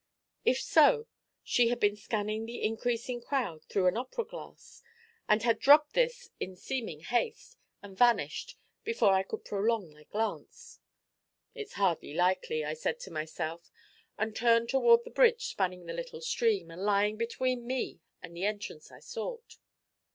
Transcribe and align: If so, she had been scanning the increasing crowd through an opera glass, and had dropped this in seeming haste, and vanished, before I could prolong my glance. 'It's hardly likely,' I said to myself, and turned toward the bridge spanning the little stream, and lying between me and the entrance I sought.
If 0.43 0.59
so, 0.59 1.05
she 1.43 1.67
had 1.67 1.79
been 1.79 1.95
scanning 1.95 2.47
the 2.47 2.63
increasing 2.63 3.21
crowd 3.21 3.63
through 3.65 3.85
an 3.85 3.97
opera 3.97 4.25
glass, 4.25 4.81
and 5.29 5.43
had 5.43 5.59
dropped 5.59 5.93
this 5.93 6.31
in 6.39 6.55
seeming 6.55 7.01
haste, 7.01 7.55
and 7.83 7.95
vanished, 7.95 8.57
before 8.83 9.13
I 9.13 9.21
could 9.21 9.45
prolong 9.45 9.91
my 9.93 10.05
glance. 10.05 10.79
'It's 11.53 11.73
hardly 11.73 12.15
likely,' 12.15 12.65
I 12.65 12.73
said 12.73 12.99
to 13.01 13.11
myself, 13.11 13.69
and 14.17 14.35
turned 14.35 14.69
toward 14.69 15.03
the 15.03 15.11
bridge 15.11 15.43
spanning 15.45 15.85
the 15.85 15.93
little 15.93 16.21
stream, 16.21 16.71
and 16.71 16.81
lying 16.81 17.15
between 17.15 17.67
me 17.67 17.99
and 18.23 18.35
the 18.35 18.45
entrance 18.45 18.91
I 18.91 19.01
sought. 19.01 19.57